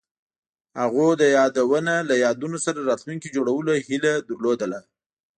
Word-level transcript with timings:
هغوی 0.81 1.11
د 1.21 1.23
یادونه 1.37 1.93
له 2.09 2.15
یادونو 2.25 2.57
سره 2.65 2.87
راتلونکی 2.89 3.33
جوړولو 3.35 3.71
هیله 3.87 4.13
لرله. 4.43 4.79